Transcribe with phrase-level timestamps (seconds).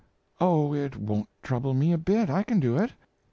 [0.39, 2.93] Oh, it won't trouble me a bit I can do it.